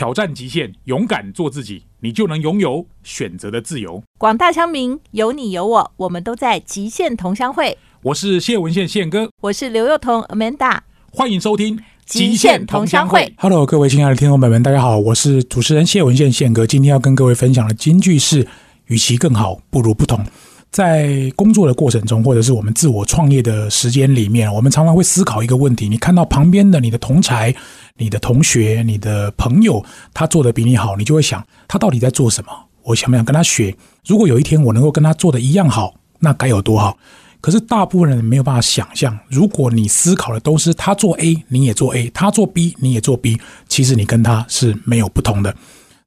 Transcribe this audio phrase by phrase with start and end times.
[0.00, 4.02] 挑战极限，勇敢做自己，你就能拥有选择的自由。
[4.16, 7.76] 广大乡民，有你有我，我们都在极限同乡会。
[8.04, 10.78] 我是谢文宪宪哥，我是刘幼彤 Amanda，
[11.12, 11.76] 欢迎收听
[12.06, 13.20] 《极限同乡会》。
[13.36, 16.66] Hello，各位亲爱的听众朋友们，大家好，我是主持人谢文宪宪哥。
[16.66, 18.48] 今天要跟各位分享的金句是：
[18.86, 20.24] 与其更好，不如不同。
[20.70, 27.54] 在工作的过程中，或者是我们自我创业的时间里面，我们常常会思考一个问题：你看到旁边的你的同才、
[27.96, 29.84] 你的同学、你的朋友，
[30.14, 32.52] 他做的比你好，你就会想，他到底在做什么？
[32.82, 33.76] 我想不想跟他学？
[34.06, 36.96] 如果有一天我能够跟他做的一样好，那该有多好！
[37.40, 45.54] 可是大部分人没有办法想象，如果你思考的都是他做 A，你也做 A；他做 B，你也做 B，其实你跟他是没有不同的。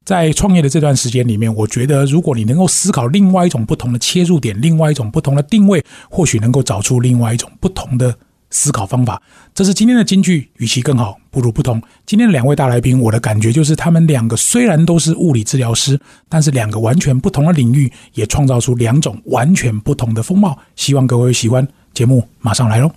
[0.04, 8.14] 在创业的这段时间里面，我觉得如果你能够思考另外一种不同的切入点，另外一种不同的定位，或许能够找出另外一种不同的
[8.50, 9.22] 思考方法。
[9.54, 11.80] 这是今天的金句，与其更好，不如不同。
[12.04, 20.58] 今天的两位大来宾，我的感觉就是他们两个虽然都是物理治疗师，但是两个完全不同的领域，也创造出两种完全不同的风貌。
[20.76, 22.90] 希望各位喜欢节目，马上来喽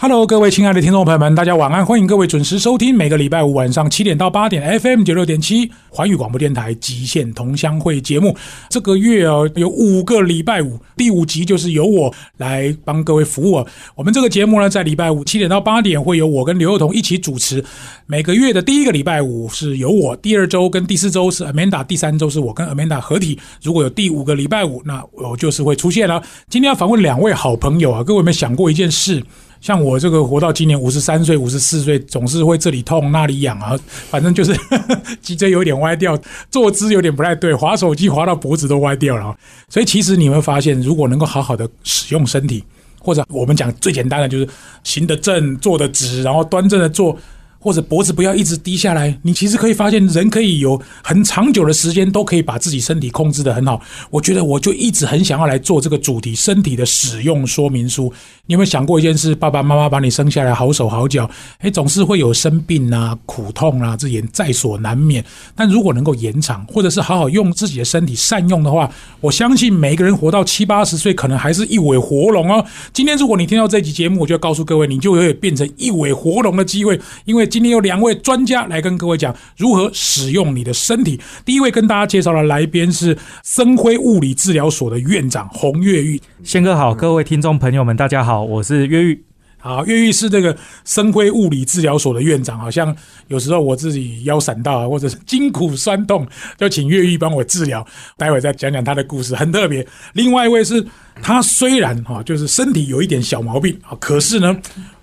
[0.00, 1.84] ！Hello，各位亲爱的听众朋友们，大家晚安！
[1.84, 8.36] 欢迎各位准时收听每个礼拜五晚上七点到八点 FM 九六点七环宇广播电台《极限同乡会》节目。
[8.68, 13.66] 这个月哦，有五个礼拜五，第五集就是由我来帮各位服务。
[13.96, 17.64] 我们这个节目呢，在礼拜五七点到八点会由我跟刘幼彤一起主持。
[18.06, 23.36] 每个月的第一个礼拜五是由我，第二周跟第四周是 Amanda，第三周是我跟 Amanda 合体。
[23.64, 26.22] 如果有第五个礼拜五，那我就是会出现了。
[26.48, 29.24] 今天要访问两位好朋友啊，各位有没有想过一件事？
[29.60, 33.78] 像我这个活到今年五十三岁、五十四岁，总是会这里痛那里痒啊，
[34.10, 34.54] 反正就是
[35.20, 36.18] 脊椎有点歪掉，
[36.50, 39.36] 坐姿有点不太对，滑手机滑到脖子都歪掉了。
[39.68, 42.64] 所以其实你会发现，如果能够好好的使用身体，
[43.00, 44.48] 或者我们讲最简单的就是
[44.84, 47.16] 行得正、坐得直，然后端正的坐。
[47.60, 53.80] 或者脖子不要一直低下来，你其实可以发现，人可以有很长久的时间都可以把自己身体控制的很好。
[54.10, 58.12] 我觉得我就一直很想要来做这个主题——身体的使用说明书。
[58.46, 59.34] 你有没有想过一件事？
[59.34, 65.24] 爸爸妈妈把你生下来，好手好脚，哎，总是会有生病啊、苦痛啊，这也在所难免。
[65.56, 68.88] 但如果能够延长，或者是好好用自己的身体善用的话，
[69.20, 72.64] 我相信每个人活到七八十岁，可能还是一尾活龙哦。
[72.92, 77.47] 今天如果你听到这集节目，我就要告诉各位，你就会变成一尾活龙的机会，因为。
[77.48, 81.18] 今天有两位专家来跟各位讲如何使用你的身体。
[81.44, 86.20] 第一位跟大家介绍的来宾是生辉物理治疗所的院长洪越狱。
[86.44, 89.24] 宪哥好，各位听众朋友们，大家好，我是越狱。
[89.60, 92.56] 好，越狱是这个生辉物理治疗所的院长。
[92.56, 92.94] 好像
[93.26, 96.24] 有时候我自己腰闪到啊，或者是筋骨酸痛，
[96.56, 97.84] 就请越狱帮我治疗。
[98.16, 99.84] 待会再讲讲他的故事，很特别。
[100.12, 100.86] 另外一位是
[101.20, 104.56] 他虽然哈，就是身体有一点小毛病啊，可是呢，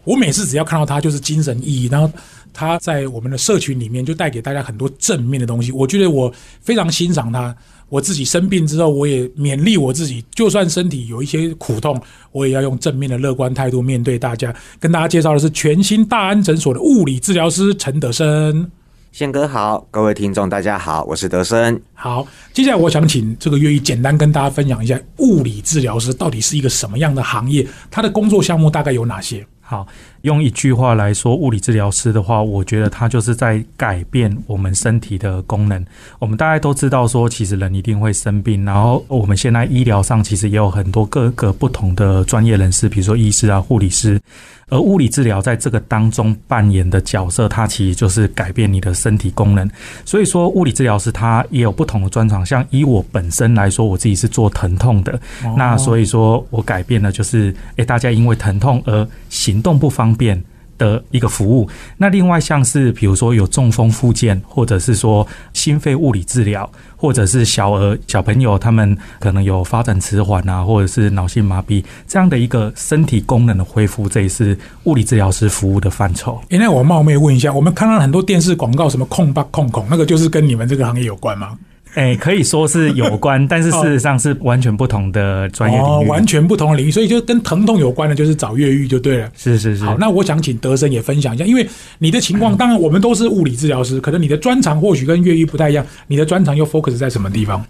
[0.05, 2.09] 我每次只要看到他，就是精神奕奕，然后。
[2.55, 7.53] 他在我们的社群里面就带给大家很多正面的东西，我觉得我非常欣赏他。
[7.87, 12.01] 我自己生病之后，我也勉励我自己，就算身体有一些苦痛，
[12.31, 14.53] 我也要用正面的乐观态度面对大家。
[14.79, 18.71] 跟大家介绍的是全新大安诊所的物理治疗师陈德生。
[19.11, 21.79] 宪哥好，各位听众大家好，我是德生。
[21.93, 29.45] 好，接下来我想请这个月玉简单跟大家分享一下物理治疗师到底是一个什么样的行业，他的工作项目大概有哪些？
[29.67, 29.87] 好，
[30.21, 35.83] 用一句话来说，物理治疗师的话，我觉得他就是在改变我们身体的功能。
[36.19, 44.21] 我们大家都知道说，其实人一定会生病，然后我们现在医疗上其实也有很多各个不同的专业人士，比如说医师啊、护理师。
[44.69, 49.69] 而物理治疗在这个当中扮演的角色，它其实就是改变你的身体功能。
[50.05, 52.45] 所以说，物理治疗师他也有不同的专长。
[52.45, 60.41] 像以我本身来说，我自己是做疼痛的，哦那所以说我改变了就是，诶，大家因为疼痛而行动不方便。
[60.77, 76.39] 的一个服务，那另外像是比如说有中风复健，或者是说心肺物理治疗，或者是小儿小朋友他们可能有发展迟缓啊，或者是脑性麻痹这样的一个身体功能的恢复，这也是物理治疗师服务的范畴。
[76.49, 81.57] 诶，那我冒昧问一下，我们看到很多电视广告，什么控吧控控，那个就是跟你们这个行业有关吗？
[81.95, 85.89] 哎、可以说是有关，但是事实上是完全不同的专业领域。
[85.89, 89.31] 哦，完全不同的领域，所以就跟疼痛有关的，就是找越狱就对了。
[89.35, 89.83] 是是是。
[89.85, 97.65] 好，那我想请德生也分享一下，因为你的情况，当然我们都是物理治疗师，可能你的专长或许跟越狱不太一样，你的专长又 focus 在什么地方？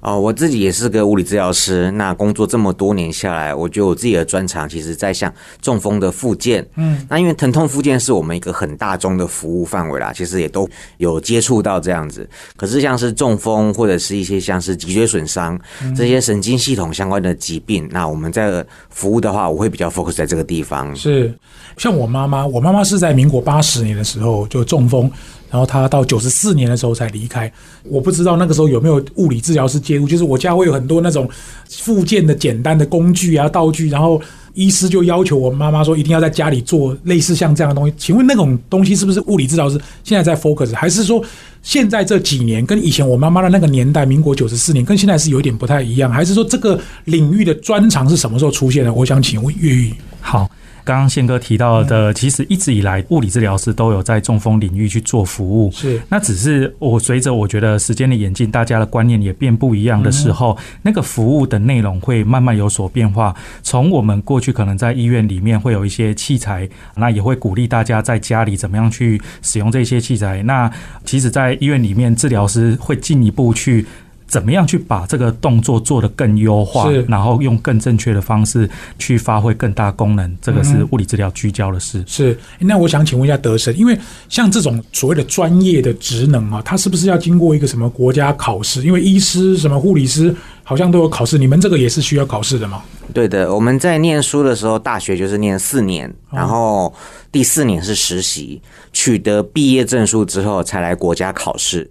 [0.00, 1.90] 哦，我自己也是个物理治疗师。
[1.92, 6.66] 那工作这么多年下来，我觉得我自己的专长其实在像中风的复健。
[6.76, 12.28] 嗯，那因为疼痛复健是我们一个很大众的服务范围啦，其实也都有接触到这样子。
[12.56, 15.58] 可是像是中风或者是一些像是脊椎损伤、
[15.96, 20.94] 这些神经系统相关的疾病，那我们在服务的话，我会比较 focus 在这个地方。
[20.94, 21.34] 是
[21.76, 25.10] 像我妈妈，我妈妈是在民国八十年的时候就中风，
[25.56, 27.50] 然后他到九十四年的时候才离开。
[27.84, 31.26] 我不知道那个时候有没有物理治疗师介入，就是我家会有很多那种
[31.70, 34.20] 附件的简单的工具啊、道具，然后
[34.52, 37.94] 医师就要求我妈妈说一定要在家里做类似像这样的东西。
[37.96, 41.24] 请问那种东西是不是物理治疗师现在在 focus，还是说
[41.62, 48.92] 现在这几年跟以前我妈妈的那个年代，民国九十四年跟现在是有点不太一样，还是说这个领域的专长是什么时候出现的？
[48.92, 49.94] 我想请问岳玉。
[50.20, 50.50] 好，
[50.86, 55.72] 刚刚宪哥提到的，其实一直以来物理治疗师都有在中风领域去做服务。
[55.72, 63.34] 是那只是我随着我觉得时间的演进，大家的观念也变不一样的时候，那个服务的内容会慢慢有所变化。
[63.64, 70.40] 从我们过去可能在医院里面会有一些器材，那也会鼓励大家在家里怎么样去使用这些器材。
[70.44, 70.70] 那
[71.04, 73.84] 其实，在医院里面，治疗师会进一步去。
[74.26, 78.68] 怎么样去把这个动作做得更优化是，然后用更正确的方式
[78.98, 80.36] 去发挥更大功能？
[80.42, 82.02] 这个是物理治疗聚焦的事。
[82.06, 83.96] 是，那我想请问一下德生，因为
[84.28, 88.82] 像这种所谓的专业的职能啊，它是不是要经过一个什么国家考试？
[88.82, 90.34] 因为医师、什么护理师
[90.64, 92.82] 好像都有考试，你们这个也是需要考试的吗？
[93.14, 96.92] 对的，我们在念书的时候，大学就是念四年，然后
[97.30, 98.60] 第四年是实习，
[98.92, 101.88] 取得毕业证书之后才来国家考试。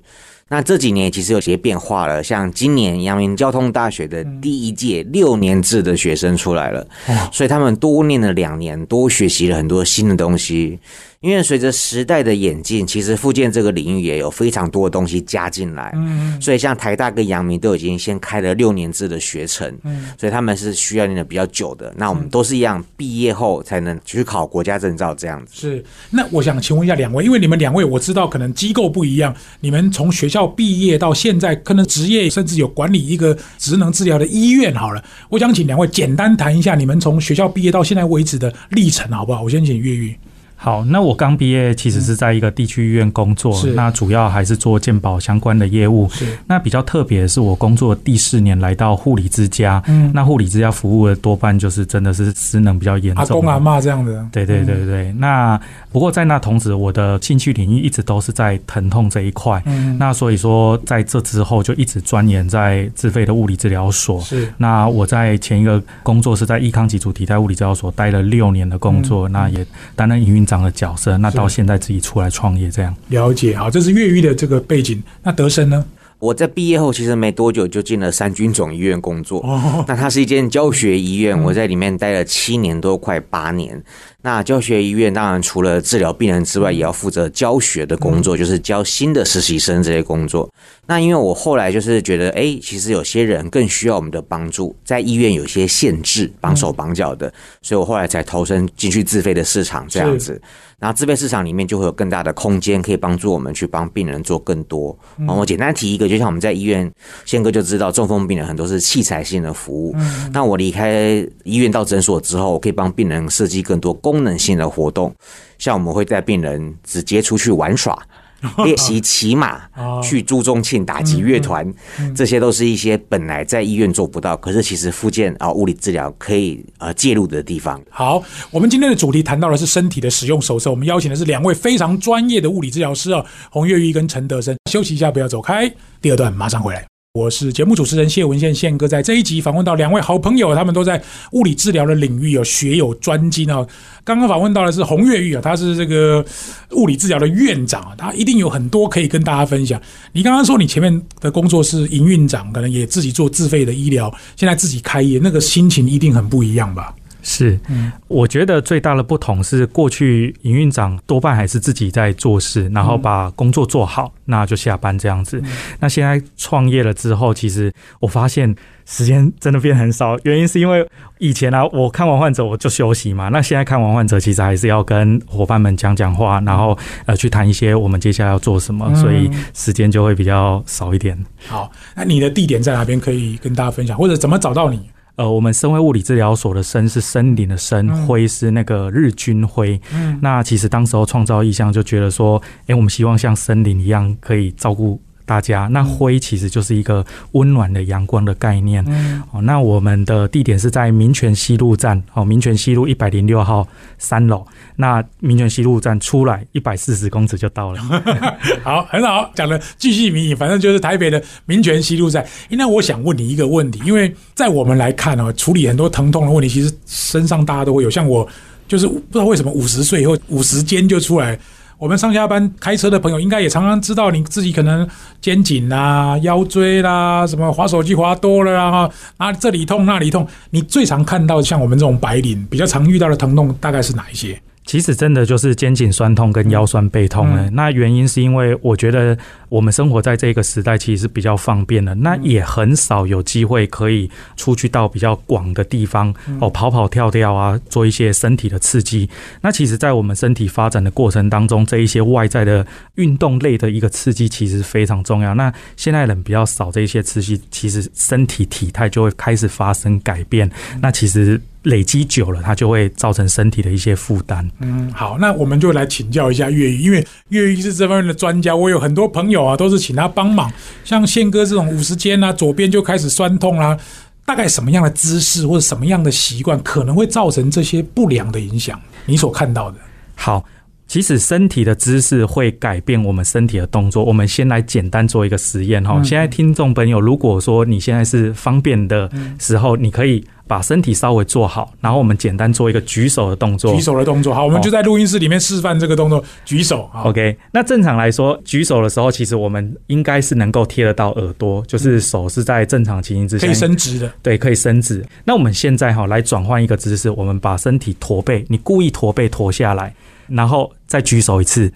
[0.48, 6.86] 那这几年其实有些变化了，像今年阳明交通大学的第一届六年制的学生出来了，
[7.32, 10.78] 所以他们多念了两年，多学习了很多新的东西。
[11.26, 21.92] 因为随着时代的演进，其实复健这个领域也有非常多的东西加进来，嗯，所以像台大跟阳明都已经先开了六年制的学程，嗯，所以他们是需要念的比较久的。
[21.98, 25.54] 那我们都是一样，毕业后才能去考国家证照这样子。
[25.56, 34.72] 是，那我想请问一下两位，因为你们两位我知道可能机构不一样，你们从学校毕业到现在，可能职业甚至有管理一个职能治疗的医院。
[34.76, 39.42] 好了，我想请两位简单谈一下你们从学校毕业到现在为止的历程，好不好？
[39.42, 40.16] 我先请岳玉。
[40.56, 46.10] 好，那我刚毕业，其实是在一个地区医院工作，是那主要还是做健保相关的业务。
[46.10, 53.36] 是那比较特别的是，我工作第四年来到护理之家，嗯那护理之家服务的多半就是真的是失能比较严重的。
[53.36, 55.60] 阿公阿妈这样的，对对对对，那
[55.92, 59.62] 不过在那同时，我的兴趣领域一直都是在疼痛这一块。
[59.66, 64.20] 嗯，那所以说，在这之后就一直钻研在自费的物理治疗所。
[64.22, 69.66] 是那我在前一个工作是在益康脊柱体态物理治疗所待了六年的工作，那也
[69.96, 71.18] 担任营运长的角色。
[71.18, 72.96] 那到现在自己出来创业这样。
[73.10, 73.56] 了解。
[73.58, 75.02] 好，这是越狱的这个背景。
[75.24, 75.84] 那德生呢？
[76.18, 79.42] 我在毕业后其实没多久就进了三军总医院工作。
[79.42, 83.84] 哦，那它是一间教学医院，我在里面待了七年多，快八年。
[84.26, 90.52] 那教学医院当然除了治疗病人之外，也要负责教学的工作，就是教新的实习生这些工作。
[90.88, 97.32] 那因为我后来就是觉得，哎，其实有些人更需要我们的帮助，在医院有一些限制，绑手绑脚的，
[97.62, 100.42] 所以我后来才投身进去自费的市场这样子。
[100.78, 104.90] 然后自费市场里面就会有更大的空间，可以帮助我们去帮病人做更多。
[105.28, 106.92] 哦我简单提一个，就像我们在医院，
[107.26, 109.96] 宪哥就知道，中风病人很多是器材性的服务。
[110.34, 115.14] 那我离开医院到诊所之后，我可以帮病人设计更多功能性的活动，
[115.58, 117.98] 像我们会带病人直接出去玩耍。
[118.64, 121.74] 练习骑马哦、去朱宗庆打击乐团，
[122.14, 127.82] 这些都是一些本来在医院做不到，可是其实复健啊物理治疗可以呃介入的地方。
[127.90, 128.22] 好，
[128.52, 134.56] 我们今天的主题谈到的是身体的使用手册，我们邀请的是两位非常专业的物理治疗师啊，洪月玉跟陈德生。
[134.70, 136.86] 休息一下，不要走开，第二段马上回来。
[137.16, 143.66] 我是节目主持人谢文宪宪哥，在这一集访问到两位好朋友，他们都在物理治疗的领域有学有专精啊。
[144.04, 146.26] 刚刚访问到的是洪月玉啊，他是这个
[146.72, 149.82] 物理治疗的院长，他一定有很多可以跟大家分享。
[150.12, 156.94] 你刚刚说你前面的工作是营运长，可能也自己做自费的医疗，现在自己开业，那个心情一定很不一样吧？
[157.28, 157.60] 是，
[158.08, 165.42] 我觉得最大的不同是，过去营运长多半还是自己在做事，然后把工作做好，那就下班这样子。
[165.80, 168.56] 那现在创业了之后，其实我发现
[168.86, 176.78] 时间真的变很少，原因是因为以前啊，我看完患者我就休息嘛，那现在看完患者，其实还是要跟伙伴们讲讲话，然后
[177.08, 181.18] 呃去谈一些我们接下来要做什么，所以时间就会比较少一点。
[181.48, 183.00] 好，那你的地点在哪边？
[183.00, 184.80] 可以跟大家分享，或者怎么找到你？
[185.16, 189.80] 呃，我们身为物理治疗所的生是森林的森，灰是那个日军灰。
[189.94, 195.68] 嗯，那其实当时候创造意向就觉得说，诶，我们希望像森林一样可以照顾大家。
[195.72, 198.84] 那灰其实就是一个温暖的阳光的概念。
[198.88, 203.68] 嗯，哦，那我们的地点是在民权西路站，哦，民权西路一百零六号
[203.98, 204.46] 三楼。
[204.76, 207.82] 那民权西路站出来一百四十公尺就到了。
[208.64, 212.24] 好，很好，讲的巨细靡遗，反正就是台北的民权西路站。
[212.50, 217.90] 诶那我想问你一个问题，因为在我们来看哦，处理很多疼痛的问题，其实身上大家都会有。
[217.90, 218.28] 像我，
[218.68, 221.40] 就是不知道为什么五十岁以后五十肩就出来。
[221.78, 224.88] 我们上下班开车的朋友，应该也常常知道你自己可能
[225.20, 230.28] 肩颈啦、腰椎啦，什么滑手机滑多了啊，啊这里痛那里痛。
[230.52, 234.42] 你最常看到像我们这种白领比较常遇到的疼痛，大概是哪一些？
[234.66, 237.50] 其实真的就是肩颈酸痛跟腰酸背痛了。
[237.52, 239.16] 那原因是因为我觉得
[239.48, 241.94] 我们生活在这个时代，其实是比较方便的。
[241.94, 249.08] 那也很少有机会可以出去到比较广的地方哦，跑跑跳跳啊，做一些身体的刺激。
[249.42, 255.36] 那其实，在我们身体发展的过程当中，这一些外在的运动类的一个刺激，其实非常重要。
[255.36, 260.50] 那现在人比较少这一些刺激，其实身体体态就会开始发生改变。
[260.82, 261.40] 那其实。
[261.66, 264.50] 累积久了，它就会造成身体的一些负担。
[264.62, 268.56] 嗯，好，那我们就来请教一下越狱，因为越狱是这方面的专家。
[268.56, 270.52] 我有很多朋友啊，都是请他帮忙。
[270.84, 273.78] 像宪哥这种五十肩啊，左边就开始酸痛啦，
[274.26, 278.80] 大概什么样的姿势或者什么样的习惯可能会造成这些不良的影响？
[279.06, 279.78] 你所看到的。
[280.16, 280.46] 好，
[280.88, 284.04] 其实身体的姿势会改变我们身体的动作。
[284.04, 286.02] 我们先来简单做一个实验哈。
[286.04, 290.24] 现在听众朋友，如果说你现在是方便的时候，你可以。
[290.48, 293.74] 把身体稍微做好，然后我们简单做一个举手的动作。
[293.74, 296.24] 举手的动作，好，我们就在录音室里面示范这个动作。
[296.46, 297.36] 举手，OK。
[297.52, 304.12] 那正常来说，举手的时候，其实我们应该是能够贴得到耳朵，就是手是在正常情形之下可以伸直的。
[304.22, 305.04] 对，可以伸直。
[305.24, 309.96] 那我们现在哈来转换一个姿势，我们把身体驼背，你故意驼背驼下来，
[310.28, 311.74] 然后再举手一次。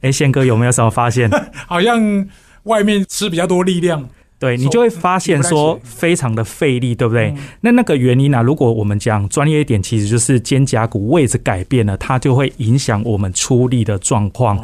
[0.00, 1.30] 哎，宪哥有没有什么发现？
[1.66, 2.28] 好像
[2.64, 4.08] 外面吃比较多力量。
[4.38, 7.34] 对你就会发现说非常的费力，对不对？
[7.62, 8.42] 那那个原因呢？
[8.42, 14.62] 如果我们讲专业一点，其实就是肩胛骨位置改变了，它就会影响我们出力的状况。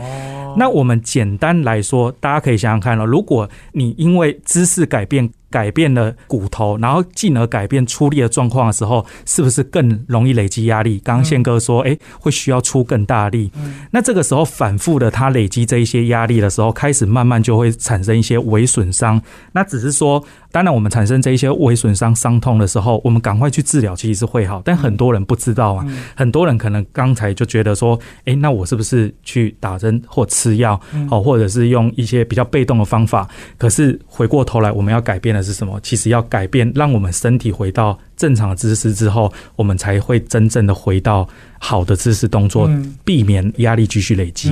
[0.59, 5.31] 那我们简单来说，大家可以想想看了，如果你因为姿势改变。
[5.51, 11.01] 改变了骨头，然后进而改变出力的状况的时候，是不是更容易累积压力？
[11.01, 13.51] 刚刚宪哥说，哎，会需要出更大力。
[13.91, 19.21] 那这个时候反复的，它累积这一些压力的时候，开始慢慢就会产生一些微损伤。
[19.53, 20.25] 那只是说。
[20.53, 24.61] 当然，我们产生这一些微损伤、伤痛的时候，我们赶快去治疗，其实是会好。
[24.65, 33.29] 但很多人不知道啊，很多人可能刚才就觉得说，哎，那我是不是去打针或吃药，哦，或者是用一些比较被动的方法？
[33.57, 35.79] 可是回过头来，我们要改变的是什么？
[35.83, 41.29] 其实要改变，让我们身体回到正常的姿势之后，我们才会真正的回到
[41.61, 42.69] 好的姿势动作，
[43.05, 44.51] 避免压力继续累积。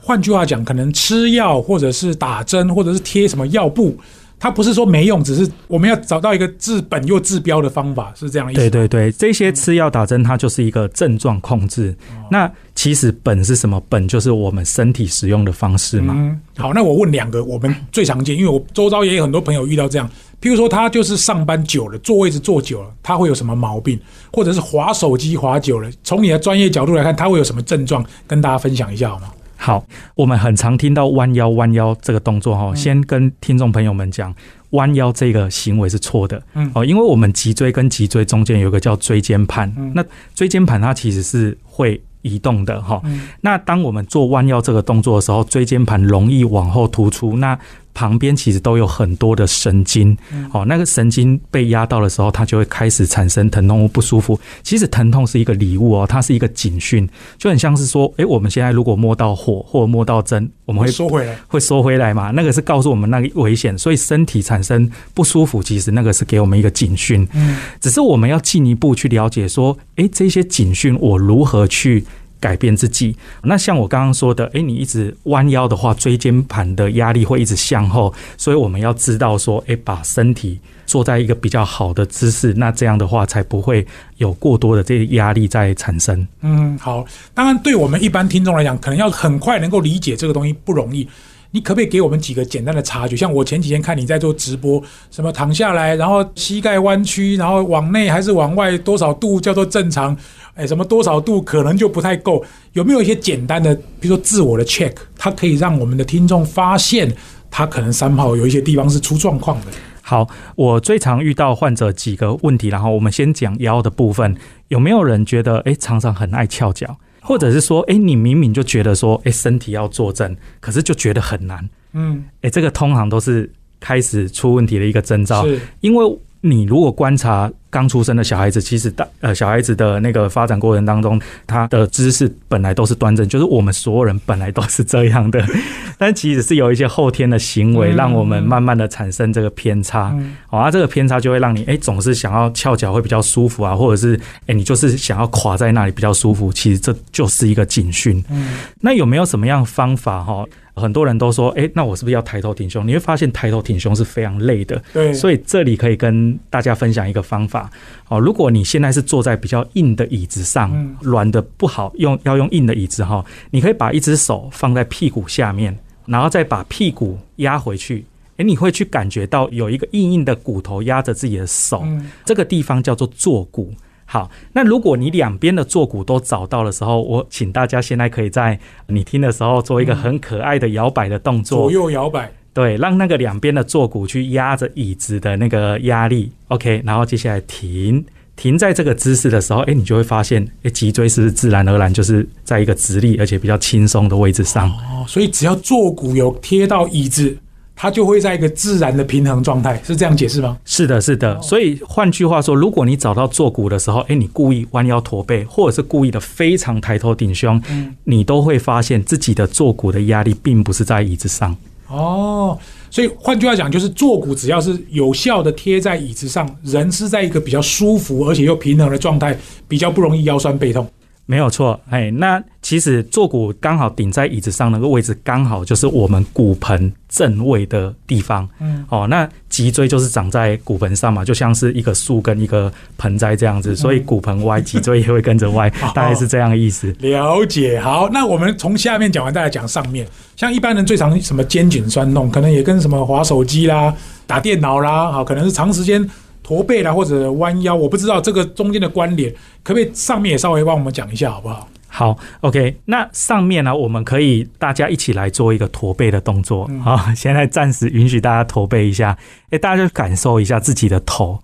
[0.00, 3.98] 换句话讲，可能吃药，或者是打针，或者是贴什么药布。
[4.38, 8.60] 它不是说没用，只是我们要找到一个治本又治标的方法，是这样意思。
[8.60, 11.96] 对对对，这些吃药打针，它就是一个症状控制。
[12.30, 13.82] 那其实本是什么？
[13.88, 16.14] 本就是我们身体使用的方式嘛。
[16.16, 20.06] 嗯，好，那我问两个，我们最常见，因为我周遭也有很多朋友遇到这样，
[20.42, 23.98] 譬如说他就是上班久了，坐位置坐久了，他会有什么毛病？
[24.32, 28.04] 或者是滑手机滑久了，从你的专业角度来看，他会有什么症状？
[28.26, 29.32] 跟大家分享一下好吗？
[29.64, 29.82] 好，
[30.14, 34.34] 我们很常听到弯腰弯腰这个动作哈，先跟听众朋友们讲，
[34.72, 40.04] 弯腰这个行为是错的，嗯，哦，因为我们脊椎跟脊椎中间有个叫椎间盘，那
[40.34, 43.00] 椎间盘它其实是会移动的哈，
[43.40, 47.58] 那当我们做弯腰这个动作的时候，椎间盘容易往后突出，那。
[47.94, 50.16] 旁边其实都有很多的神经，
[50.52, 54.38] 哦，那个神经被压到的时候，它就会开始产生疼痛或不舒服。
[54.62, 57.08] 其实疼痛是一个礼物哦，它是一个警讯，
[57.38, 62.30] 就很像是说，哎，我们现在如果摸到火或摸到针，我们会收回来，会收回来嘛？
[62.32, 67.26] 那个是告诉我们那个危险，所以身体产生不舒服，其实那个是给我们一个警讯。
[67.32, 72.04] 嗯，只是我们要进一步去了解说，哎，这些警讯我如何去？
[72.44, 83.86] 改变自己，那像我刚刚说的，诶，你一直弯腰的话，椎间盘的压力会一直向后，所以我们要知道说，诶，把身体坐在一个比较好的姿势，那这样的话才不会
[84.18, 86.28] 有过多的这些压力在产生。
[86.42, 91.08] 嗯，好，当然对我们一般听众来讲，可能要很快能够理解这个东西不容易。
[91.54, 93.16] 你可不可以给我们几个简单的察觉？
[93.16, 100.16] 像我前几天看你在做直播，什么躺下来，然后膝盖弯曲，然后往内还是往外，多少度叫做正常？
[100.56, 102.44] 哎，什么多少度可能就不太够？
[102.72, 107.14] 有没有一些简单的，比如说自我的 check，它可以让我们的听众发现
[107.48, 109.66] 他可能三炮有一些地方是出状况的？
[110.02, 116.96] 好，我最常遇到患者几个问题，然后我们先讲腰的部分，有没有人觉得哎常常很爱翘脚？
[117.26, 121.66] 或者是说，哎，你明明就觉得说，哎，身体要坐正，可是就觉得很难。
[121.94, 123.50] 嗯，哎，这个通常都是
[123.80, 125.46] 开始出问题的一个征兆。
[125.46, 135.42] 是，因为你如果观察刚出生的小孩子，其实大呃小孩子的那个发展过程当中，他的姿势本来都是端正，就是我们所有人本来都是这样的，
[135.96, 140.12] 但其实是有一些后天的行为，嗯让我们慢慢的产生这个偏差。
[140.18, 148.22] 嗯好、啊，这个偏差就会让你哎总是想要翘脚会比较舒服啊，或者是哎你就是想要垮在那里比较舒服，其实这就是一个警讯。
[148.28, 150.44] 嗯那有没有什么样的方法哈？
[150.74, 152.86] 很多人都说，哎，那我是不是要抬头挺胸？
[152.86, 157.70] 你会发现抬头挺胸是非常累的，对，所以这里可以跟大家分享一个方法。
[158.08, 168.04] 哦，如果你现在是坐在比较硬的椅子上嗯，软的不好用，要用硬的椅子哈，你可以把一只手放在屁股下面，然后再把屁股压回去。
[168.38, 173.72] 诶，你会去感觉到有一个硬硬的骨头压着自己的手，嗯这个地方叫做坐骨。
[174.06, 188.04] 好，那如果你两边的坐骨都找到的时候，我请大家现在可以在你听的时候做一个很可爱的摇摆的动作，左右摇摆，对，让那个两边的坐骨去压着椅子的那个压力，OK，然后接下来停，
[188.36, 194.68] 停在这个姿势的时候，哎，你就会发现，哎，脊椎是不是自然而然就是在一个直立而且比较轻松的位置上？
[194.70, 197.36] 哦，所以只要坐骨有贴到椅子，
[197.76, 200.56] 它就会在一个自然的平衡状态，是这样解释吗？
[200.64, 201.40] 是的，是的。
[201.42, 211.56] 所以换句话说，如果你找到坐骨的时候，哎，你故意弯腰驼背，或者是故意的非常抬头挺胸，嗯你都会发现自己的坐骨的压力并不是在椅子上。
[211.88, 212.58] 哦，
[212.90, 219.36] 所以换句话讲，就是坐骨只要是有效的贴在椅子上，人是在一个比较舒服而且又平衡的状态，
[219.68, 220.88] 比较不容易腰酸背痛。
[221.26, 228.46] 没有错，哎，那其实坐骨刚好顶在椅子上那个位置，刚好就是我们骨盆正位的地方。
[228.60, 236.94] 嗯，哦，那脊椎就是长在骨盆上嘛，就像是一个树跟一个盆栽这样子，所以骨盆歪，脊椎也会跟着歪， 大概是这样的意思。
[236.98, 237.80] 了解。
[237.80, 240.06] 好，那我们从下面讲完，再来讲上面。
[240.36, 243.94] 像一般人最常什么肩颈酸痛，可能也跟什么滑手机啦、
[244.26, 246.06] 打电脑啦，好，可能是长时间
[246.44, 249.32] 驼背啦或者弯腰，我不知道这个中间的关联，
[249.64, 251.68] 可不可以上面也稍微帮我们讲一下，好不好？
[251.88, 256.68] 好，OK，那上面呢，我们可以大家一起来做一个驼背的动作。
[256.82, 259.16] 好，现在暂时允许大家驼背一下，
[259.50, 261.38] 哎，大家就感受一下自己的头。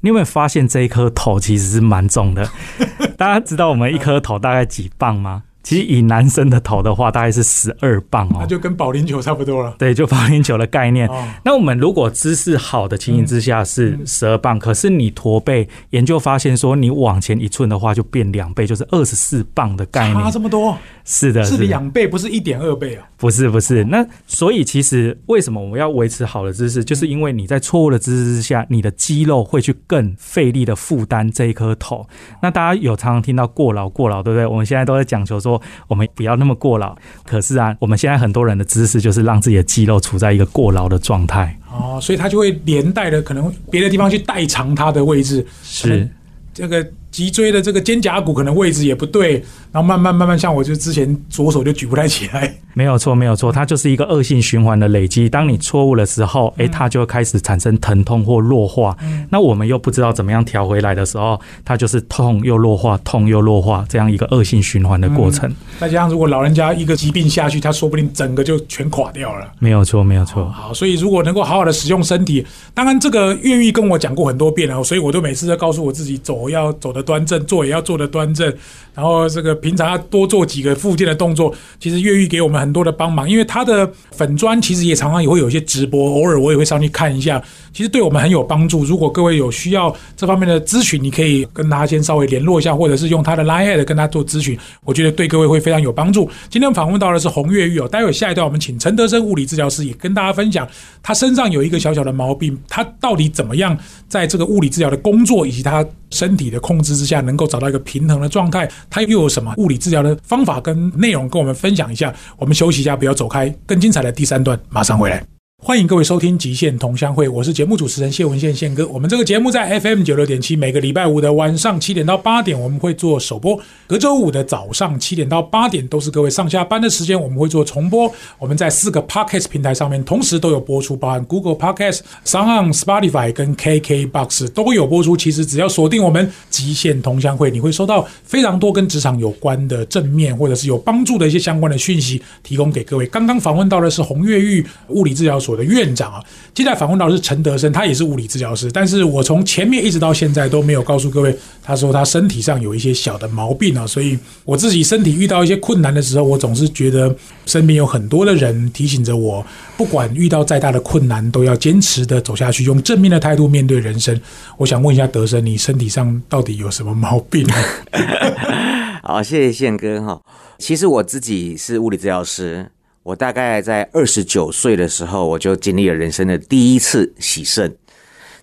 [0.00, 2.46] 你有没有发现这一颗头其实是蛮重的？
[3.16, 5.42] 大家知道我们一颗头大概几磅吗？
[5.64, 8.36] 其实以男生的头的话，大概是十二磅哦。
[8.40, 9.74] 那就跟保龄球差不多了。
[9.78, 11.08] 对，就保龄球的概念。
[11.08, 20.30] 哦，那我们如果姿势好的情形之下是十二磅，可是你驼背，研究发现说你往前一寸的话就变两倍，就是二十四磅的概念差。
[20.30, 23.08] 这么多，是的，是的两倍，不是一点二倍啊。
[23.16, 32.06] 不是不是，那所以其实为什么我们要维持好的姿势，就是因为你在错误的姿势之下，你的肌肉会去更费力的负担这一颗头。
[32.42, 34.46] 那大家有常常听到过劳过劳，对不对？
[34.46, 35.53] 我们现在都在讲求说
[35.88, 41.58] 我们不要那么过劳，可是啊，我们现在很多人的姿势就是让自己的肌肉处在一个过劳的状态。
[41.70, 46.08] 哦，所以它就会连带的可能别的地方去代偿它的位置，是。
[46.52, 49.34] 这个脊椎的这个肩胛骨可能位置也不对，
[49.70, 52.52] 然后慢慢慢慢，像我就之前左手就举不太起来。
[52.72, 55.28] 没有错，没有错，它就是一个恶性循环的累积。
[55.28, 58.96] 当你错误的时候，诶，它就会开始产生疼痛或弱化。
[59.30, 65.48] 那我们又不知道怎么样调回来的时候，它就是痛又弱化，痛又弱化，这样一个恶性循环的过程。
[65.78, 69.52] 再加上如果老人家一个疾病下去，他说不定整个就全垮掉了。
[69.60, 70.50] 没有错，没有错。
[70.50, 78.52] 好，所以如果能够好好的使用身体，当然这个越狱跟我讲过很多遍了，所以我都每次都告诉我自己，走要走得端正，做也要做得端正，
[78.94, 81.54] 然后这个平常要多做几个附件的动作。
[81.78, 88.84] 其实越狱给我们很多的帮忙，因为他的粉砖其实也常常也会有一些直播，偶尔我也会上去看一下，其实对我们很有帮助。
[88.84, 96.30] 如果各位有需要这方面的咨询，你可以跟他先稍微联络一下，或者是用他的 Line 跟他做咨询，我觉得对各位会非常有帮助。
[96.48, 100.66] 今天访问到的是洪越狱哦，待会下一段我们请陈德生物理治疗师也跟大家分享
[101.02, 103.76] 他身上有一个小小的毛病，他到底怎么样
[104.08, 108.70] 在这个物理治疗的工作以及他身体的控制之下，能够找到一个平衡的状态？
[108.88, 112.14] 它又有什么物理治疗的方法跟内容跟我们分享一下？
[112.38, 115.33] 我们休息一下，不要走开，更精彩的第三段马上回来。
[115.66, 118.86] 欢迎各位收听《极限同乡会》，我是节目主持人谢文宪宪哥。
[118.88, 128.12] 我们这个节目在 FM 九六点七，每个礼拜五的晚上七点到八点我们会做首播，隔周五的早上七点到八点都是各位上下班的时间，我们会做重播。
[128.38, 135.16] 我们在四个 Podcast 平台上面同时都有播出，包含 Google Podcast、s o u n Spotify 跟 KKBox 都有播出。
[135.16, 143.06] 其实只要锁定我们《极限同乡会》，你会收到非常多跟职场有关的正面或者是有帮助的一些相关的讯息，提供给各位。
[143.06, 145.53] 刚刚访问到的是红越狱物理治疗所。
[145.54, 146.20] 所的院长啊。
[146.52, 157.14] 接下来访问到的是陈德生，他也是物理治疗师，但是我从前面一直到现在都没有告诉各位，他说他身体上有一些小的毛病啊，所以我自己身体遇到一些困难的时候，我总是觉得
[157.46, 159.44] 身边有很多的人提醒着我，
[159.76, 164.20] 不管遇到再大的困难，都要坚持的走下去，用正面的态度面对人生。
[164.56, 167.46] 我想问一下德生，你身体上到底有什么毛病？
[169.02, 170.20] 好，谢谢宪哥哈。
[170.58, 172.70] 其实我自己是物理治疗师，
[173.04, 177.76] 我大概在二十九岁的时候，我就经历了人生的第一次洗肾。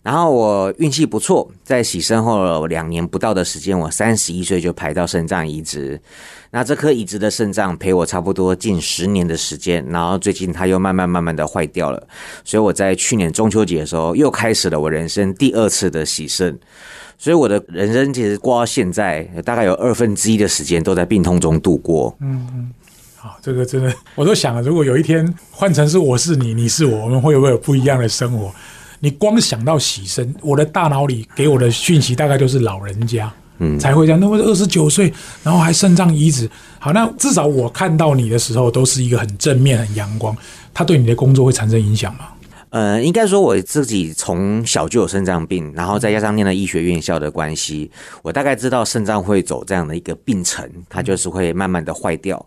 [0.04, 6.00] 然后我运气不错，在洗肾后两年不到的时间，我三十一岁就排到肾脏移植。
[6.50, 12.08] 那这颗移植的肾脏陪我差不多近十年的时间，然后最近它又慢慢慢慢的坏掉了，
[12.44, 16.60] 所以我在去年中秋节的时候又开始了我人生第二次的洗肾。
[17.18, 22.16] 所以我的人生其实过到现在，大概有二分之一的时间都在病痛中度过。
[22.20, 22.72] 嗯
[23.24, 28.52] 嗯，好，这个真的，我都想了，如果有一天换成是我是你，你是我，我们会不会有不一样的生活？
[29.00, 34.20] 你光想到洗身，我的大脑里给我的讯息大概就是老人家，嗯，才会这样。
[34.20, 35.12] 那么二十九岁，
[35.44, 40.36] 然后还肾脏移植，好，那至少我看到你的时候都是一个很正面、很阳光。
[40.74, 42.28] 他对你的工作会产生影响吗？
[42.72, 52.44] 呃，应该说我自己从小就有肾脏病，然后再加上念了医学院校的关系，我大概知道肾脏会走这样的一个病程，它就是会慢慢的坏掉。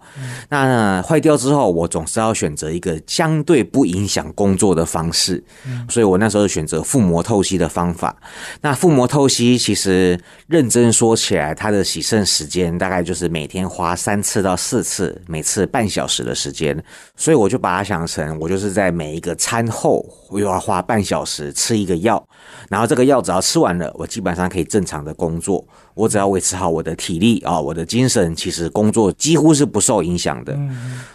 [0.49, 5.45] 那坏掉之后，我总是要选择一个相对不影响工作的方式，
[5.91, 8.17] 所以我那时候选择腹膜透析的方法。
[8.63, 16.83] 那腹膜透析其实认真说起来，它的洗肾时间大概就是每天花三次到四次，每次半小时的时间，
[17.15, 20.03] 所以我就把它想成我就是在每一个餐后。
[20.31, 22.25] 我又要花半小时吃一个药，
[22.69, 25.65] 然后这个药只要吃完了，我基本上可以正常的工作。
[25.95, 30.59] 我只要维持好我的体力啊，我的精神，其实工作几乎是不受影响的。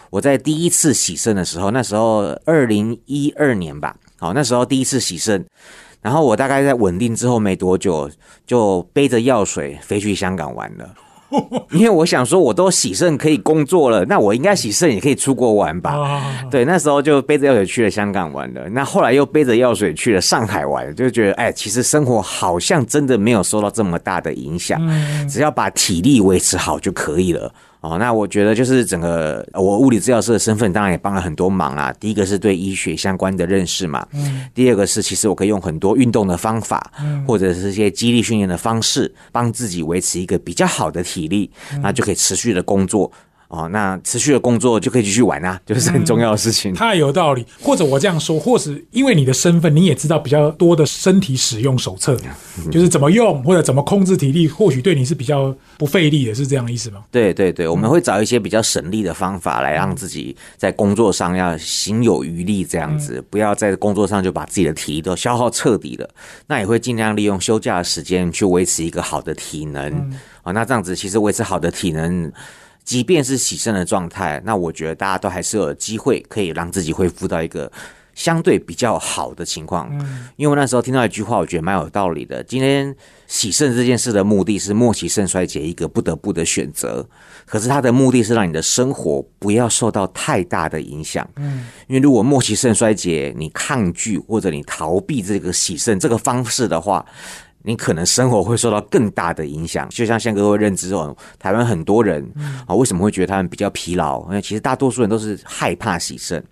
[0.10, 5.46] 我在第一次洗肾的时候，那时候二零一二年吧，好，那时候第一次洗肾，
[6.02, 8.10] 然后我大概在稳定之后没多久，
[8.48, 10.94] 就背着药水飞去香港玩了。
[11.72, 16.22] 因为我想说，我都洗肾可以工作了，那我应该洗肾也可以出国玩吧？
[16.50, 18.68] 对，那时候就背着药水去了香港玩了。
[18.70, 24.80] 那后来又背着药水去了上海玩，就觉得哎，其实生活好像真的没有受到这么大的影响，
[25.30, 27.52] 只要把体力维持好就可以了。
[27.82, 31.94] 哦，那我觉得就是整个我物理治疗师的身份，当然也帮了很多忙啦。
[32.00, 41.50] 第一个是对医学相关的认识嘛，嗯，第二个是其实我可以用很多运动的方法，嗯，或者是一些激励训练的方式，帮自己维持一个比较好的体力，
[41.82, 43.10] 那就可以持续的工作。
[43.50, 46.72] 哦，那持续的工作就可以继续玩啊，就是很重要的事情。
[46.72, 52.16] 太有道理，或者我这样说，或是因为你的身份，你也知道比较多的身体使用手册，
[52.72, 57.04] 就是怎么用或者怎么控制体力，或许对你是比较不费力的，是这样的意思吗？
[57.10, 66.08] 对对对，我们会找一些比较省力的方法来让自己在工作上要心有余力，这样子不要在工作上就把自己的体力都消耗彻底了。
[66.46, 69.92] 那也会尽量利用休假的时间去维持一个好的体能
[70.44, 70.52] 啊。
[70.52, 72.32] 那这样子其实维持好的体能。
[72.89, 77.71] 即便是洗肾的状态，那我觉得大家都还是有机会可以让自己恢复到一个
[78.15, 79.88] 相对比较好的情况。
[79.91, 82.43] 嗯，因为那时候听到一句话，我觉得蛮有道理的。
[82.43, 82.95] 今天
[83.28, 87.08] 洗肾这件事的目的是末期肾衰竭一个不得不的选择，
[87.45, 91.30] 可是它的目的是让你的生活不要受到太大的影响。
[91.36, 97.06] 嗯，因为如果末期肾衰竭你抗拒或者你逃避这个洗肾这个方式的话。
[97.63, 102.26] 你可能生活会受到更大的影响，就像宪哥会认知哦，台湾很多人
[102.65, 104.24] 啊，为什么会觉得他们比较疲劳？
[104.28, 106.43] 因为其实大多数人都是害怕洗肾，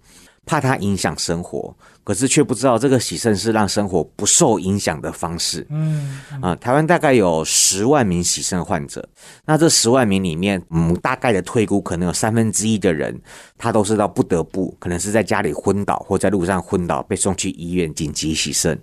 [0.45, 5.65] 怕它影响生活，可是却不知道这个洗肾是让生活不受影响的方式。
[5.69, 9.07] 嗯啊，台湾大概有十万名洗肾患者，
[9.45, 13.17] 那这十万名里面，嗯，大概的推估可能有三分之一的人，
[13.57, 18.77] 他都是到不得不，可能是在家里昏倒或在路上昏倒，被送去医院紧急洗肾。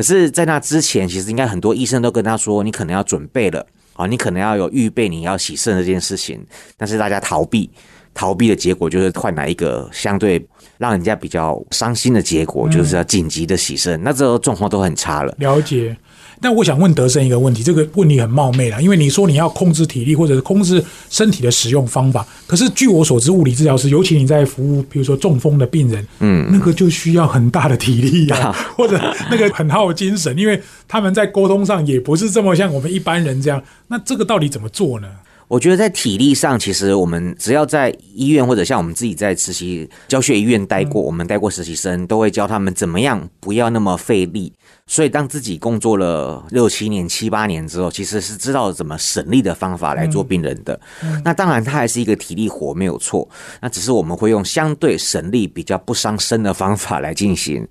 [0.00, 6.42] 可是，在那之前，其实应该很多医生都跟他说，你可能要准备了啊，你可能要有预备，你要洗肾这件事情。
[6.78, 7.70] 但是大家逃避，
[8.14, 10.42] 逃避的结果就是换来一个相对
[10.78, 14.02] 让人家比较伤心的结果，就是要紧急的洗肾。
[14.02, 15.36] 那这个状况都很差了。
[15.38, 15.94] 了解。
[16.42, 28.98] 那我想问德生一个问题，这个问题很冒昧了，因为你说你要控制体力或者是控制身体的使用方法，可是据我所知，物理治疗师，尤其你在服务，比如说中风的病人，嗯，那个就需要很大的体力呀， 或者
[29.30, 33.62] 那个很耗精神，因为他们在沟通上也不是这么像我们一般人这样。
[33.88, 35.08] 那这个到底怎么做呢？
[35.48, 44.52] 我觉得在体力上，其实我们只要在医院或者像我们自己在实习教学医院待过，我们带过实习生，都会教他们怎么样不要那么费力。
[44.90, 50.78] 所以当自己工作了六七年、七八年之后，其实是知道怎么省力的方法来做病人的。
[51.24, 53.26] 那当然，它还是一个体力活，没有错。
[53.60, 57.64] 那只是我们会用相对省力、比较不伤身的方法来进行。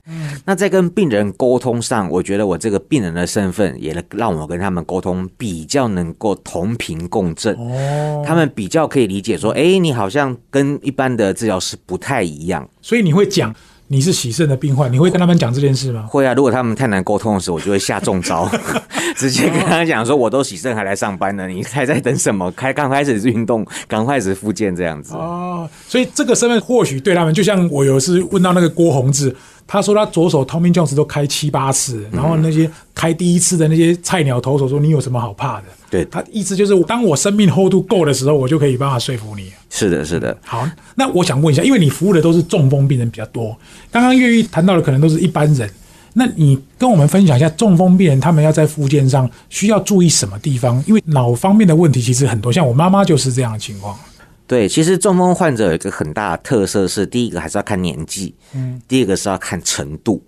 [0.46, 7.54] 那在跟病人沟通上，我觉得我这个病人的身份也让我跟他们沟通比较能够同频共振。
[7.56, 12.66] 哦，他们比较可以理解说，哎，你好像跟一般的治疗师不太一样。
[12.82, 13.54] 所以你会讲。
[13.92, 16.06] 你是喜肾的病患，你会跟他们讲这件事吗？
[16.08, 18.48] 会啊，如果他们太难沟通的时候，我就会下重招，
[19.18, 22.52] 直接跟他讲说：“我都喜肾还来上班呢，你还在等什么？
[22.52, 29.36] 开刚开始运动，刚开始复健这样子。”哦，所以这个身份或许对他们，就像我有一次问到那个郭宏志。
[29.72, 39.52] 他说他左手 Tommy Jones 都开七八次，然后那些开第一次的那些菜鸟投手说：“你有什么好怕的？”对他意思就是，当我生命厚度够的时候，我就可以办法说服你。
[39.70, 40.38] 是的，是的。
[40.44, 43.58] 好，那我想问一下，因为你服务的都是中风病人比较多，
[43.92, 45.70] 刚刚越狱谈到的可能都是一般人，
[46.14, 50.84] 那你跟我们分享一下中风病人他们要在复健上需要注意什么地方？
[50.86, 53.98] 因为脑方面的问题其实很多，像我妈妈就是这样的情况。
[54.46, 60.24] 对，其实中风患者有一个很大的特色是，第一个还是要看年纪，嗯，第二个是要看程度。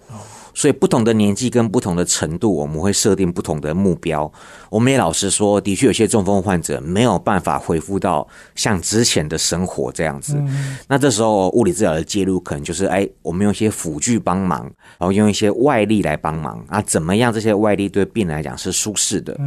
[0.54, 4.32] 所以不同的年纪跟不同的程度，我们会设定不同的目标。
[4.70, 10.42] 我们也老实说，的确有些中风患者没有办法恢复到像之前的生活这样子。
[10.88, 14.62] 那这时候物理治疗的介入，可能就是哎，我们用一些辅具帮忙，
[14.98, 17.32] 然后用一些外力来帮忙啊，怎么样？
[17.32, 19.38] 这些外力对病人来讲是舒适的。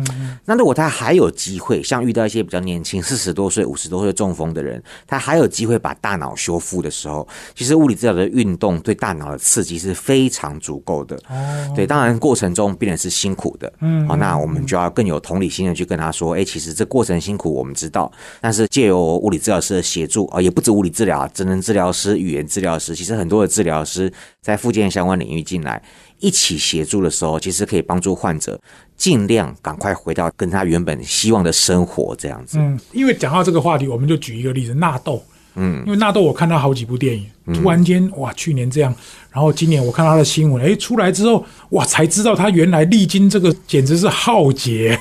[0.45, 10.94] 那如果他还有机会，像遇到一些比较年轻，四十多岁、五十多岁中风的人，他还有机会把大脑修复的时候，其实物理治疗的运动对大脑的刺激是非常足够。
[11.03, 11.17] 的。
[11.31, 25.83] 哦，对，当然过程中病人是辛苦的，嗯，好，那我们就要更有同理心的去跟他说，哎，其实这过程辛苦，我们知道，但是借由物理治疗师的协助啊，也不止物理治疗，职能治疗师、语言治疗师，其实很多的治疗师在附件相关领域进来
[26.19, 28.61] 一起协助的时候，其实可以帮助患者
[28.97, 32.59] 尽量赶快回到跟他原本希望的生活这样子。
[32.59, 35.23] 嗯，因为讲到这个话题，我们就举一个例子，纳豆，
[35.55, 38.95] 嗯，因为纳豆我看到好几部电影，突然间哇，去年这样。
[39.35, 44.97] 然后今年我看他的新闻，哎，出来之后，哇，才知道他原来历经这个简直是浩劫。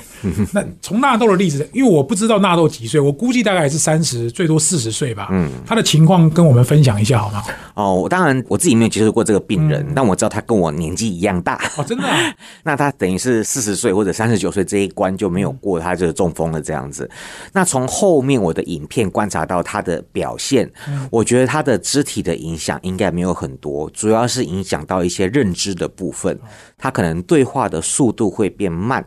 [0.52, 5.28] 那从纳豆的例子，因为我不知道纳豆几岁，我估计大概是三十，最多四十岁吧。
[5.30, 7.44] 嗯，他的情况跟我们分享一下好吗？
[7.74, 11.60] 哦，当然我自己没有接触过这个病人，但我知道他跟我年纪一样大。
[11.76, 12.04] 哦，真的？
[12.64, 17.08] 那他等于是四十岁或者三十九岁这一关就没有过，他就是中风了这样子。
[17.52, 20.68] 那从后面我的影片观察到他的表现，
[21.10, 24.23] 我觉得他的肢体的影响应该没有很多，主要。
[24.26, 26.38] 是影响到一些认知的部分，
[26.76, 29.04] 他可能对话的速度会变慢，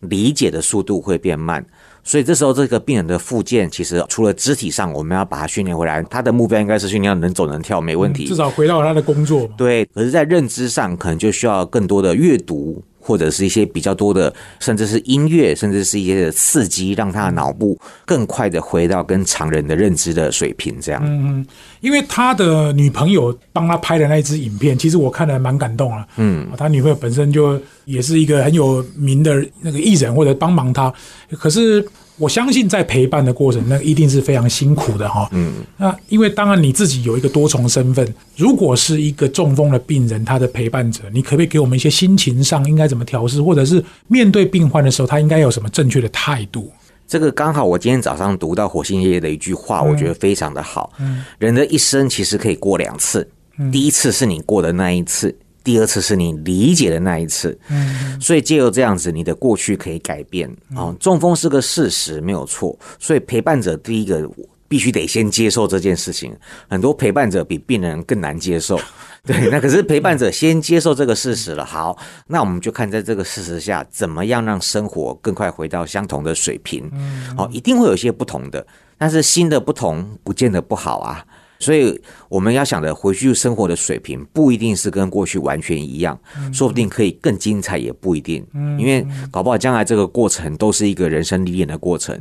[0.00, 1.64] 理解的速度会变慢，
[2.02, 9.48] 所以这时候这个病人的复健，其实除了肢体上我们要把他训练回来，他的目标应该是训练能走能跳，没问题，至少回到他的工作。
[9.56, 12.82] 对，可是，在认知上可能就需要更多的阅读。
[13.06, 20.76] 或者是一些比较多的，甚至是音乐，甚至是一些刺激，让他的脑部更快的回到跟常人的认知的水平。
[20.80, 21.46] 这样，嗯嗯，
[21.80, 26.04] 因为他的女朋友帮他拍的那支影片，其实我看了蛮感动了。
[26.16, 30.92] 嗯，他女朋友本身就也是一个很有名的那个艺人，或者帮忙他，
[31.38, 31.86] 可是。
[32.18, 35.28] 我相信在陪伴的过程，那一定是非常辛苦的哈。
[35.32, 46.72] 嗯，那因为当然你自己有一个多重身份，如果是一个中风的病人，他的陪伴者，你可不可以给我们一些心情上应该怎么调试，或者是面对病患的时候，他应该有什么正确的态度？
[47.06, 50.92] 这个刚好我今天早上读到火星爷爷的一句话，我觉得非常的好。
[50.98, 53.28] 嗯，人的一生其实可以过两次，
[53.70, 55.36] 第一次是你过的那一次。
[55.66, 60.94] 第二次是你理解的那一次，嗯，所以借由这样子，你的过去可以改变啊。
[61.00, 62.78] 中风是个事实，没有错。
[63.00, 64.30] 所以陪伴者第一个
[64.68, 66.32] 必须得先接受这件事情。
[66.68, 68.78] 很多陪伴者比病人更难接受，
[69.26, 69.50] 对。
[69.50, 71.64] 那可是陪伴者先接受这个事实了。
[71.64, 71.98] 好，
[72.28, 76.88] 那我们就看在这个事实下，怎么样让生活更快回到相同的水平。
[76.92, 78.64] 嗯，好，一定会有一些不同的，
[78.96, 81.26] 但是新的不同不见得不好啊。
[81.58, 86.18] 所以我们要想着回去生活的水平，不一定是跟过去完全一样，
[86.52, 88.46] 说不定可以更精彩，也不一定。
[88.78, 92.18] 因为搞不好将来这个过程都是一个人生历练的过程。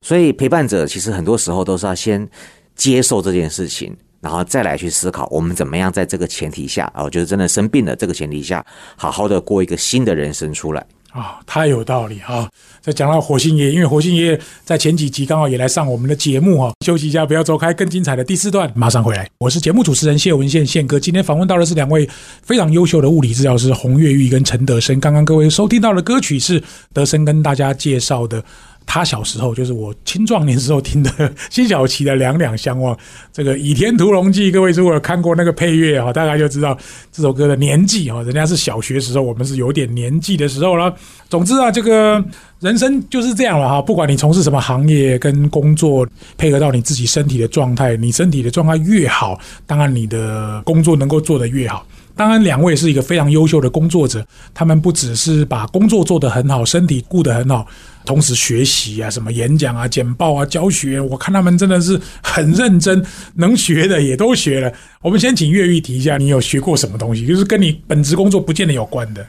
[0.00, 2.28] 所以陪伴者其实很多时候都是要先
[2.74, 8.64] 接受这件事情，然后再来去思考我们怎么样在这个前提下，啊，就是真的生病了这个前提下，
[8.96, 10.86] 好好的过一个新的人生出来。
[11.16, 12.46] 啊，太有道理哈！
[12.82, 16.70] 再讲到火星爷，因为火星爷在前几集刚好也来上我们的节目哈。
[16.84, 19.26] 休息一下，不要走开，更精彩的第四段马上回来。
[19.38, 22.06] 我是节目主持人谢文宪宪哥，今天访问到的是两位
[22.42, 25.00] 非常优秀的物理治疗师洪月玉跟陈德生。
[25.00, 28.44] 刚刚各位收听到的歌曲是德生跟大家介绍的。
[28.86, 31.10] 他小时候，就是我青壮年时候听的
[31.50, 32.94] 辛晓琪的《两两相望》。
[33.32, 36.78] 这个《倚天屠龙记》，各位如果有看过那个配乐啊，大概就知道
[37.12, 40.94] 这首歌的年纪啊，人家是小学时候，我们是有点年纪的时候了。
[41.28, 42.24] 总之啊，这个
[42.60, 46.06] 人生就是这样了哈，不管你从事什么行业跟工作，
[46.38, 51.84] 配合到你自己身体的状态，你身体的状态越好，当然你的工作能够做得越好。
[52.16, 57.66] 当然，两位是一个非常优秀的工作者，他们不只是把工作做得很好，身体顾得很好，
[58.06, 64.72] 同时学习啊，什么演讲啊、简报啊、教学，我看他们真的是很认真，能学的也都学了。
[65.02, 67.26] 我们先请越狱提一下，你有学过什么东西？
[67.26, 69.26] 就是跟你本职工作不见得有关的。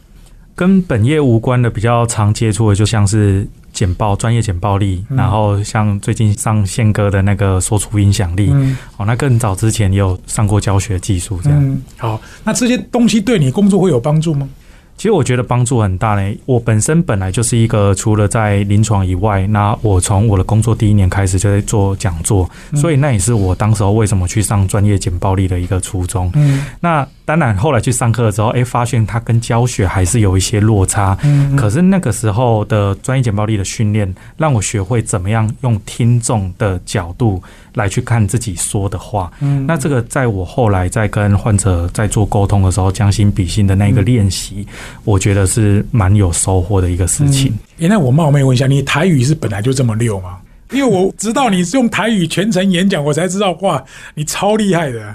[0.58, 8.52] 跟本业无关的，比较常接触的，就像是简报、专业简报力，然后像最近上宪哥的那个说出影响力，
[8.98, 11.78] 哦，那更早之前也有上过教学技术这样。
[11.98, 14.50] 好，那这些东西对你工作会有帮助吗？
[14.98, 16.36] 其实我觉得帮助很大嘞。
[16.48, 26.32] 我本身本来就是一个除了在临床以外，那我从我的工作第一年开始就在做讲座，所以那也是我当时候为什么去上专业简报力的一个初衷。
[26.34, 27.08] 嗯，那。
[27.28, 31.18] 当然，后来去上课的时候，哎，发现它跟教学还是有一些落差。
[31.24, 39.30] 嗯，可是那个时候的专业简报力的训练，让我学会怎么样用听众的角度来去看自己说的话。
[39.42, 44.66] 嗯，那这个在我后来在跟患者在做沟通的时候，将心比心的那个练习，
[45.04, 47.54] 我觉得是蛮有收获的一个事情。
[47.82, 50.38] 哎，那我冒昧问一下，你台语是本来就这么溜吗？
[50.72, 53.84] 因为我知道你是用台语全程演讲，我才知道哇，
[54.16, 55.14] 你超厉害的。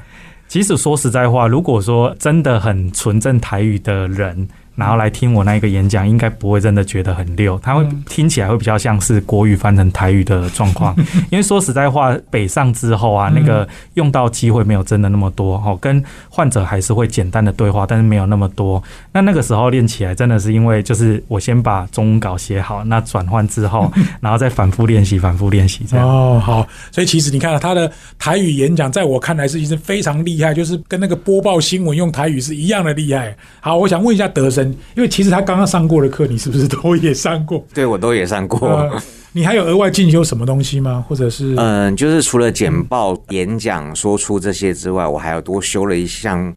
[0.52, 4.46] 其实说实在话，如果说真的很纯正台语的人。
[4.74, 10.96] 然后来听我那一个演讲，应该不会真的觉得很溜，他会听起来会比较像是国语翻成台语的状况。
[11.30, 18.82] 因为说实在话，北上之后啊，那个用到机会没有真的那么多哦，跟患者还是会简单的对话，但是没有那么多。
[19.12, 26.08] 那那个时候练起来，真的是因为就是我先把中文稿写好，那转换之后， 然后再反复练习，反复练习这样。
[26.08, 33.36] 哦，好，所以其实你看他的台语演讲，在我看来是一直非常厉害，就是跟那个播报新闻用台语是一样的厉害。
[33.60, 34.61] 好，我想问一下德生。
[34.94, 37.64] 因为其实他刚刚上过的课，你是不是都也上过？
[37.72, 38.88] 对，我都也上过。
[39.32, 41.02] 你还有额外进修什么东西吗？
[41.08, 46.54] 或者是嗯，就是除了简报、演讲、说出这些之外，我还要多修了一项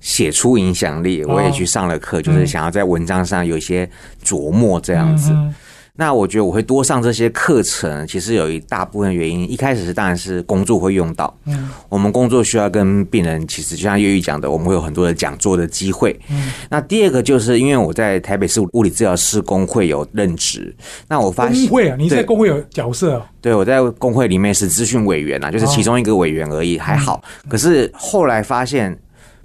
[0.00, 1.24] 写出影响力。
[1.24, 3.88] 我也去上了课，就是想要在文章上有一些
[4.22, 5.32] 琢磨这样子。
[6.00, 9.50] 那我觉得我会多上这些课程，其实有一大部分原因。
[9.50, 16.16] 一开始是当然是工作会用到，嗯，我们工作需要跟病人，其实就像越狱讲的，我们会有很多的讲座的机会。
[16.30, 20.72] 嗯，那第二个就是因为我在台北市物理治疗师工会有任职，
[21.08, 23.20] 那我发现工会啊，你在工会有角色？
[23.40, 27.20] 对，我在工会里面是咨询委员啊，就是其中一个委员而已，还好。
[27.48, 28.96] 可是后来发现。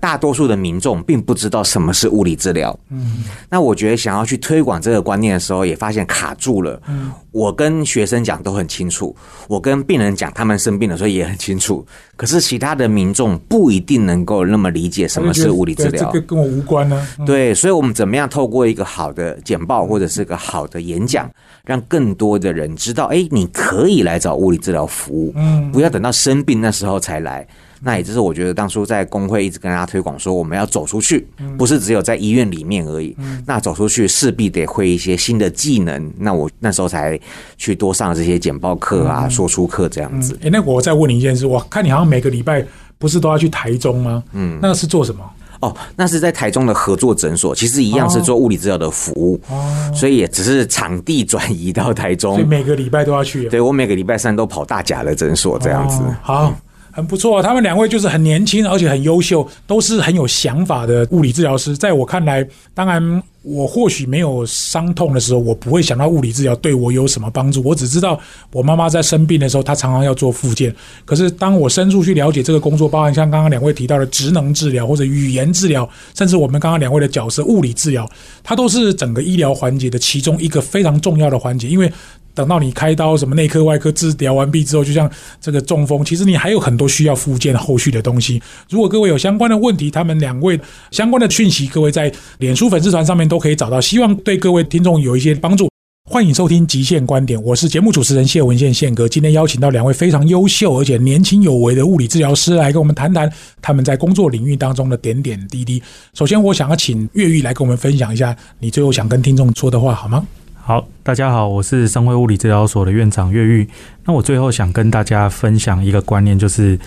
[0.04, 2.78] 大多数的民众并不知道什么是物理治疗。
[2.90, 6.78] 嗯，那我觉得想要去推广这个观念的时候，也发现卡住了。
[6.90, 9.16] 嗯，我跟学生讲都很清楚，
[9.48, 11.86] 我跟病人讲他们生病的时候也很清楚。
[12.18, 17.08] 可是其他的民众不一定能够那么理解什么是物理治疗，这个跟我无关呢。
[17.26, 21.32] 对，所以我们怎么样透过一个好的简报或者是个好的演讲，
[21.64, 27.48] 让更多的人知道，哎，你可以来找物理治疗服务，嗯，不要等到生病那时候才来。
[27.84, 33.16] 那也就是我觉得当初在工会一直跟大家推广说，我们要走出去，不是只有在医院里面而已。
[33.46, 36.12] 那走出去势必得会一些新的技能。
[36.18, 37.20] 那我那时候才
[37.58, 40.40] 去多上这些简报课啊、说书课这样子。
[40.42, 42.66] 哎，那我再问你一件事，我看你好像每个礼拜
[42.98, 44.24] 不是都要去台中吗？
[44.32, 45.24] 嗯，那是做什么？
[45.60, 52.36] 哦，那是在台中的合作诊所，其实一样是做物理治疗的服务，哦所以也只是场地转移到台中。
[52.36, 53.48] 所以每个礼拜都要去。
[53.50, 56.02] 对我每个礼拜三都跑大甲的诊所这样子。
[56.22, 56.54] 好。
[56.96, 61.76] 很不错，他们两位就是很年轻，而且很优秀，都是很有想法的物理治疗师。
[61.76, 67.64] 在我看来，当然我或许没有伤痛的时候，我不会想到物理治疗对我有什么帮助。
[67.64, 68.20] 我只知道
[68.52, 70.74] 我妈妈在生病的时候，她常常要做复健。
[71.04, 78.08] 可是当我深入去了解这个工作，包含像刚刚两位提到的职能治疗或者语言治疗，甚至我们刚刚两位的角色物理治疗，
[78.44, 81.92] 它都是整个医疗环节的其中一个非常重要的环节，因为。
[82.36, 88.42] 等到你开刀什么内科外科治疗完毕之后，就像这个中风，其实你还有很多需要复健后续的东西。
[88.70, 90.60] 如果各位有相关的问题，他们两位
[90.92, 95.70] 相关的讯息，各位在脸书粉丝团上面都可以找到，希望对各位听众有一些帮助。
[96.10, 99.08] 欢迎收听《极限观点》，我是节目主持人谢文宪宪哥。
[99.08, 105.82] 今天邀请到两位非常优秀而且年轻有为的物理治疗师来跟我们谈谈他们在工作领域当中的点点滴滴。
[106.14, 110.28] 首先，我想要请越狱来跟我们分享一下你最后想跟听众说的话，好吗？
[110.66, 113.68] 好，大家好，我是生辉物理治疗所的院长越狱。
[114.06, 116.80] 那我最后想跟大家分享一个观念，就是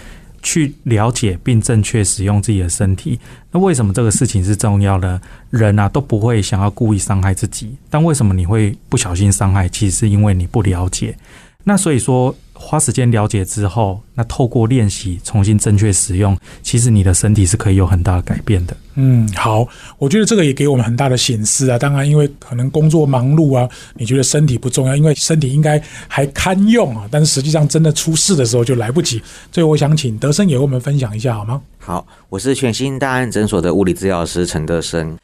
[0.42, 3.20] 去了解并正确使用自己的身体。
[3.52, 5.20] 那为什么这个事情是重要的？
[5.50, 9.68] 人啊都不会想要故意伤害自己，但为什么你会不小心伤害？
[9.68, 11.14] 其实是因为你不了解。
[11.62, 12.34] 那所以说。
[12.58, 18.76] 花时间了解之后，那透过练习重新正确使用，其实你的身体是可以有很大的改变的。
[18.94, 21.78] 嗯，好，我觉得这个也给我们很大的显示啊。
[21.78, 27.06] 当然，因为可能工作忙碌啊，你觉得身体不重要，因为身体应该还堪用啊。
[27.10, 29.22] 但是实际上真的出事的时候就来不及。
[29.52, 31.60] 所以我想请德生也为我们分享一下好吗？
[31.78, 35.16] 好，我是全新大安诊所的物理治疗师陈德生。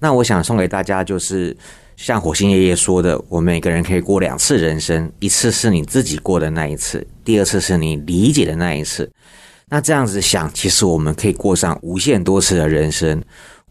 [0.00, 1.56] 那我想送给大家就是。
[2.02, 9.12] 像火星爷爷说的，我们每个人可以过两次人生，一次是你自己过的那一次，第二次是你理解的那一次。
[9.68, 13.22] 那这样子想，其实我们可以过上无限多次的人生。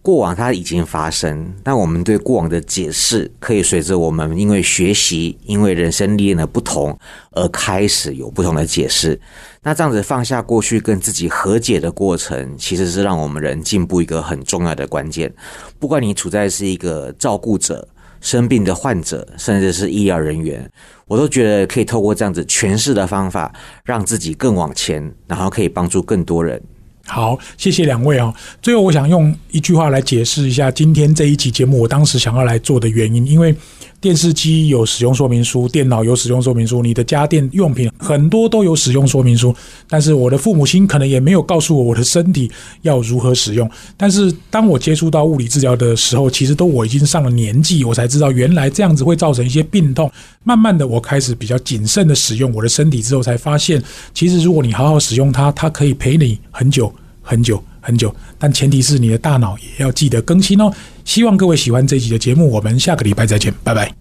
[0.03, 6.95] 过往它已经发生，但我们对过往的解释，可以随着我们因为学习、因为人生历练的不同，
[7.31, 9.19] 而开始有不同的解释。
[9.63, 15.33] 那这样子放下过去，跟自己和解的过程，其实是让我们人进步一个很重要的关键。
[15.79, 17.87] 不管你处在是一个照顾者。
[18.21, 20.69] 生病的患者，甚至是医疗人员，
[21.07, 23.53] 我都觉得可以透过这样子诠释的方法，
[23.83, 26.61] 让自己更往前，然后可以帮助更多人。
[27.05, 28.33] 好，谢谢两位啊。
[28.61, 33.55] 最后，我想用一句话来解释一下今天这一期节目，我当时想要来做的原因，因为。
[34.01, 39.53] 电视机有使用说明书，电脑有使用说明书，你的家电用品很多都有使用说明书。
[39.89, 42.49] 但是我的父母亲可能也没有告诉我我的身体
[42.81, 43.69] 要如何使用。
[43.97, 50.09] 但是当我接触到物理治疗的时候，其实都我已经上了年纪，我才知道原来这样子会造成一些病痛。
[50.43, 53.83] 慢慢的，我开始比较谨慎的使用我的身体之后，才发现
[54.13, 58.13] 其实如果你好好使用它，它可以陪你很久很久很久。
[58.37, 60.71] 但前提是你的大脑也要记得更新哦。
[61.05, 63.93] 希望各位喜欢这集的节目，我们下个礼拜再见，拜拜。